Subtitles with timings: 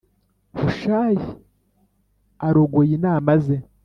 [0.57, 1.25] Hushayi
[2.47, 3.57] arogoya inama ze